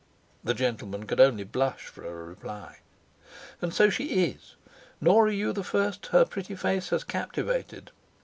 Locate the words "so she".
3.71-4.23